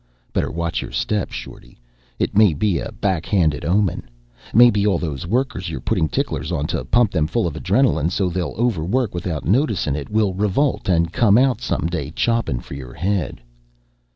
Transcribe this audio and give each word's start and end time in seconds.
Better 0.33 0.49
watch 0.51 0.81
your 0.81 0.89
step, 0.91 1.31
Shorty. 1.31 1.77
It 2.17 2.35
may 2.35 2.55
be 2.55 2.79
a 2.79 2.91
back 2.91 3.27
handed 3.27 3.63
omen. 3.63 4.09
Maybe 4.51 4.83
all 4.87 4.97
those 4.97 5.27
workers 5.27 5.69
you're 5.69 5.79
puttin' 5.79 6.09
ticklers 6.09 6.51
on 6.51 6.65
to 6.73 6.83
pump 6.85 7.11
them 7.11 7.27
full 7.27 7.45
of 7.45 7.53
adrenaline 7.55 8.09
so 8.09 8.27
they'll 8.27 8.55
overwork 8.57 9.13
without 9.13 9.45
noticin' 9.45 9.95
it 9.95 10.09
will 10.09 10.33
revolt 10.33 10.89
and 10.89 11.13
come 11.13 11.37
out 11.37 11.61
some 11.61 11.85
day 11.85 12.09
choppin' 12.09 12.61
for 12.61 12.73
your 12.73 12.95
head." 12.95 13.41